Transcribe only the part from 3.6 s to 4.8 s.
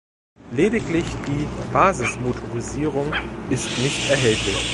nicht erhältlich.